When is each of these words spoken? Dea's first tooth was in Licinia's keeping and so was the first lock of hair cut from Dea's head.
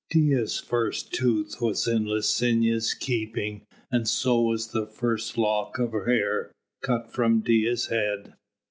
Dea's 0.09 0.57
first 0.59 1.13
tooth 1.13 1.61
was 1.61 1.87
in 1.87 2.05
Licinia's 2.07 2.95
keeping 2.95 3.67
and 3.91 4.07
so 4.09 4.41
was 4.41 4.71
the 4.71 4.87
first 4.87 5.37
lock 5.37 5.77
of 5.77 5.91
hair 5.91 6.51
cut 6.81 7.13
from 7.13 7.41
Dea's 7.41 7.85
head. 7.85 8.33